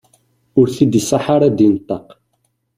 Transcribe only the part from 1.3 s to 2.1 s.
ara ad d-inṭeq.